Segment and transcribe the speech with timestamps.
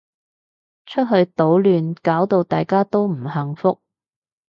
[0.87, 3.79] 出去搗亂搞到大家都唔幸福